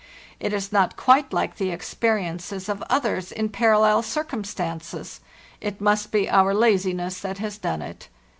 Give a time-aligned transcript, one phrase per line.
[0.39, 5.19] It is not quite like the experiences of others in parallel circumstances;
[5.61, 8.09] it must be our lazi ness that has done it.